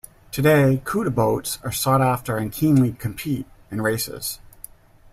[0.31, 4.39] Today, couta boats are sought-after and keenly compete in races.